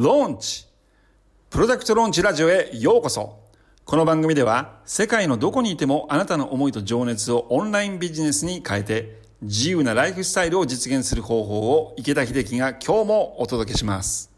[0.00, 0.64] ローンチ
[1.50, 3.40] プロダクトローンチラジオへようこそ。
[3.84, 14.30] この番組では世界のどこにいてもあなたの思いと情熱をオンラインビジネスに変えて自由なライフスタイルを実現する方法を池田秀樹が今日もお届けします。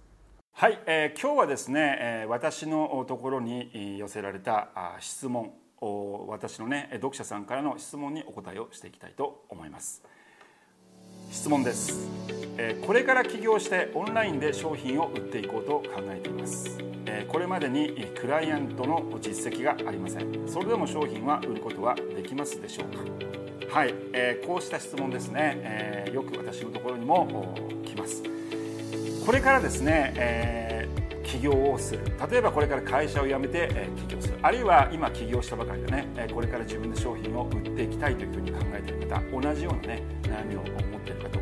[0.55, 5.53] はい、えー、今日はですね、え、私のところに寄せられた質問
[6.27, 10.03] 私のね読者さんからの質問にお答えをしていきたいと思います。
[11.31, 12.09] 質問です、
[12.83, 20.49] これから起業してオンラインで商品を売っていこうと考えています、え、これまでにクライアントの実績がありません。
[20.49, 23.77] それでも商品は売ることはできますでしょうか？
[23.77, 28.23] はい、えー、こうした質問ですね、えよく私のところにも来ます。
[29.25, 30.89] これからですね、え
[31.23, 32.01] 起業をする。
[32.29, 34.35] 例えばこれから会社を辞めて、え起業する。
[34.43, 41.39] あるいは今起業したばかりでね、えこれから自分で商品を売っていきたいというふうに考えている方同じようなね悩みを持っているかと、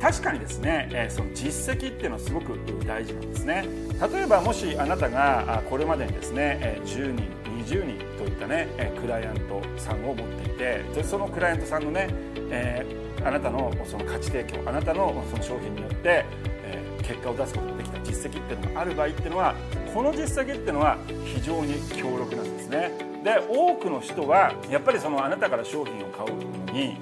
[0.00, 3.64] 確かにですね、その実績っていうのはすごく大事なんですね。
[4.12, 8.68] 例えばもしあなたがこれまでにですね10人20人といったね
[9.00, 12.08] クライアントさんを持っていてそのクライアントさんのね、
[12.50, 12.84] え、
[13.24, 16.24] あなたのその価値提供あなたのその商品によって、
[16.64, 19.54] え、結果を出すことができた実績っていうのがある場合っていうのは
[19.94, 22.90] この実績っていうのは非常に強力なんですね。
[23.24, 26.96] で多くの人はやっぱりそのあなたから商品を買うのに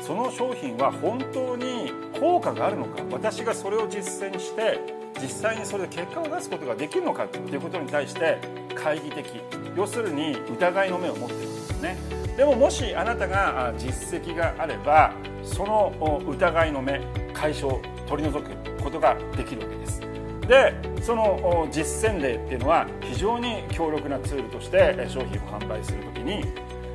[0.00, 4.78] その商品は本当に効果があるのか私がそれを実践して
[5.22, 8.38] 実際にそれで結果を出すことができるのかっていうことに対して
[8.74, 9.26] 懐疑的
[9.74, 11.96] 要するに疑いの目を持っているんですね。
[12.36, 17.00] でももしあなたが実績があればその疑いの目
[17.32, 20.00] 解消取り除くことができるわけです。
[20.46, 26.44] でその実践例っていうのは非常に強力なツールとして商品を販売する時に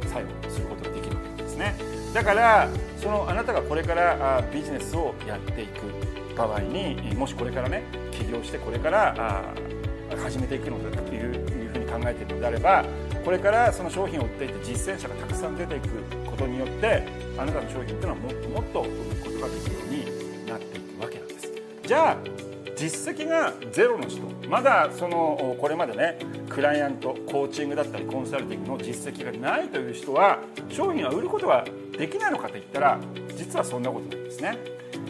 [0.07, 1.94] 作用することができるわけですね。
[2.15, 2.69] だから
[3.01, 5.81] そのあなたがこれからビジネスをやっていく
[6.33, 9.53] 場合にもしこれからね起業してこれから
[10.23, 12.85] 始めていくのだというふうに考えているのであれば
[13.25, 15.89] これからその商品を売っていって実践者がたくさん出ていく
[16.25, 17.03] ことによって
[17.37, 21.51] あなたの商品っていうのはもっともっと売ることができるようになっていくわけなんです。
[21.85, 26.19] じゃあ実績がゼロの人まだそのこれまでね
[26.49, 31.65] クライアントコーチングだったりコンサルティングの実績がないという人は商品は売ることが
[31.97, 32.99] できないのかといったら
[33.35, 34.57] 実はそんなことないですね、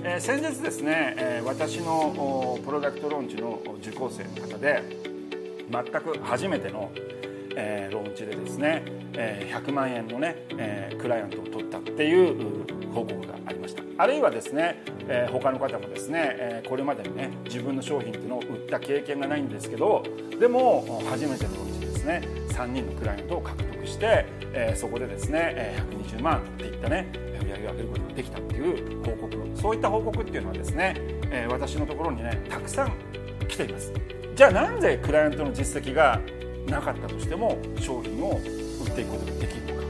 [0.03, 4.83] えー、先日ですね、えー、私のプロダクトローンチの受講生の方で
[5.71, 6.91] 全く初めての
[7.57, 8.83] えー、ローンチでですね、
[9.13, 13.44] え、100万円のね、え、クライアントを取ったっていう報告が
[13.97, 20.03] あるいはですね、えー、他の方もですね、えー、これまでにね自分の商品っていうのを売った経験がないんですけど
[20.38, 27.07] でも初めてのローンチですね3人のクライアントを獲得して、えー、そこでですね、120万っていったね
[27.41, 30.95] 売り上げを上げることができたっていう報告そういった報告っていうのはですね、
[31.31, 32.94] え私のところにねたくさん
[33.47, 33.94] 来ています。
[34.35, 36.19] じゃあなんでクライアントの実績が
[36.67, 38.41] なかったとしても商品を
[38.84, 39.88] 売っていくことができるのか。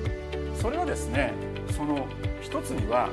[0.61, 1.33] それはですね
[1.75, 2.07] その
[2.41, 3.09] 一つには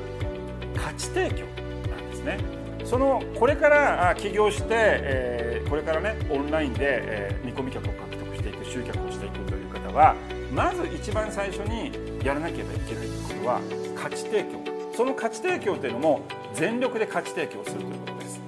[0.75, 1.45] 価値提供
[1.89, 2.63] なんですね。
[2.85, 10.15] そのこれから起業して、えー、これからねオンラインで、えー、見込み客を獲得していく集客をしていくという方は
[10.53, 11.91] まず一番最初に
[12.23, 13.61] やらなければいけないことは
[13.95, 14.73] 価値提供。
[14.95, 16.21] その価値提供というのも
[16.53, 18.41] 全力で価値提供するということです。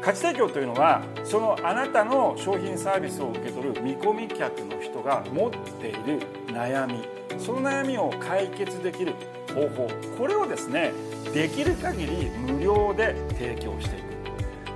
[0.00, 7.06] 価値提供というのはそのあなたの商品サービスを受け取る見込み客の人が持っている悩み
[7.38, 9.14] その悩みを解決できる
[9.54, 10.92] 方法これをですね
[11.32, 14.04] できる限り無料で提供していく。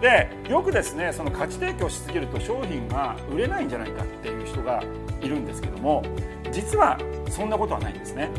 [0.00, 4.82] でよくですねその価値提供しすぎると商品が売れないんじゃないかっていう人が
[5.20, 6.04] いるんですけども
[6.52, 6.98] 実は
[7.28, 8.30] そんなことはないんですね。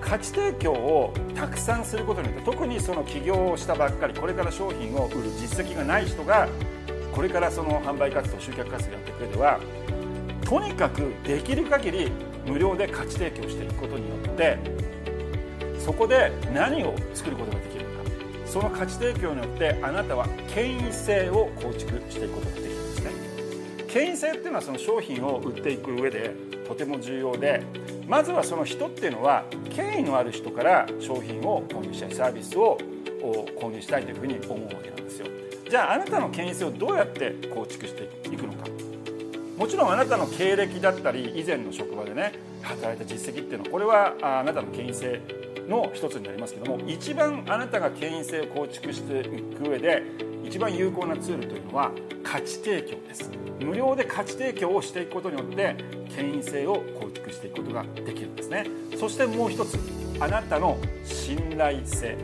[0.00, 6.46] 価値提供をたくさんすることによって特にその起業をしたばっかりこれから商品を売る実績がない人が
[7.10, 9.60] これからその販売活動集客活動やっていく上では
[10.44, 12.12] とにかくできる限り
[12.46, 14.58] 無料で価値提供していくことによって
[15.78, 17.94] そこで何を作ることができるのか。
[18.46, 23.10] その価値提供によってあなたは権威性を構築していくことができるんですね。
[23.88, 26.30] 権威性っていうのはその商品を売っていく上で
[26.68, 27.62] とても重要で
[28.06, 32.78] まずはその人っていうのは権威のある人から商品を購入したいサービスを
[33.58, 35.26] 購入したいというふうに思うわけなんですよ。
[35.68, 38.93] じゃああなたの権威性をどうやって構築していくのか。
[39.56, 45.20] もちろんあなたの経歴だったり以前の職場でね働いた実績っていうのはこれはあなたの権威性
[45.68, 50.02] の一つになりますけども一番あなたが権威性を構築していく上で
[50.44, 51.90] 一番有効なツールというのは
[52.22, 53.30] 価値提供です。
[53.60, 55.76] 無料で価値提供をしていくことによって
[56.14, 58.66] 権威性を構築していくことができるんですね。
[58.98, 59.78] そしてもう一つ
[60.20, 62.16] あなたの信頼性。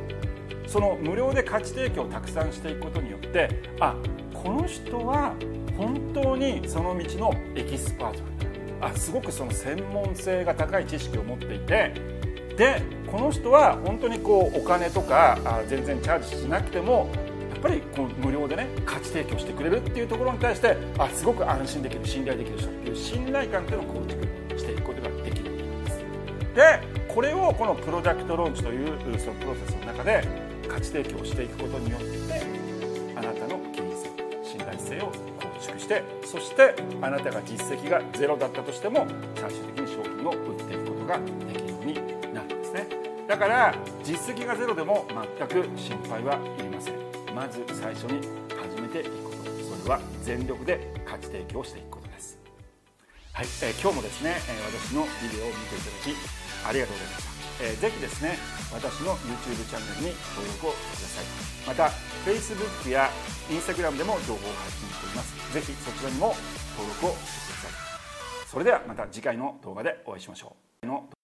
[0.66, 3.48] その無料で価値提供をたくさんしていくことによって
[3.80, 3.96] あ
[4.42, 5.34] この人は
[5.76, 12.20] 本当にその道のエキスパートなんだあすごくその専門性が高い知識を持っていて。
[12.60, 17.08] でこの人は本当にこうお金とかあ全然チャージしなくても
[17.52, 25.98] やっぱりこう無料でね価値提供してくれるっていうところに対してあすごく安心できる信頼できる人っていう信頼感っていうのを構築していくことができるんです。
[26.54, 30.22] でこれをこのプロダクトローンチというそのプロセスの中で
[30.68, 32.19] 価値提供していくことによって
[34.90, 39.06] 信頼性を構築してそしてあなたが実績がゼロだったとしても
[39.36, 41.94] 最終的に商品を売っていくことができるように
[42.34, 42.86] なるんですね。
[43.28, 45.06] だから実績がゼロでも
[45.38, 46.94] 全く心配はいりません。
[47.34, 49.40] まず最初に始めていくこと。
[49.80, 52.38] それは全力で価値提供していくことです。
[53.32, 54.36] はい、えー今日もですね、え
[54.66, 58.36] 私のビデオを見ていただきありがとうございました、えーぜひですね
[58.74, 61.24] 私の YouTube チャンネルに登録をください。
[61.66, 61.90] また
[62.24, 63.10] Facebook や
[63.48, 65.54] Instagram でも情報を配信しています。
[65.54, 66.34] ぜひそちらにも
[66.76, 67.76] 登録をしてくださ
[68.46, 68.48] い。
[68.48, 71.19] それではまた次回の動画でお会いしましょう。